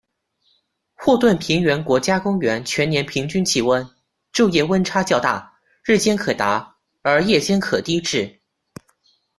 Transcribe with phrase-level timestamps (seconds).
[0.95, 3.87] 霍顿平原国家公园全年平均气温，
[4.33, 8.39] 昼夜温差较大，日间可达，而夜间可低至。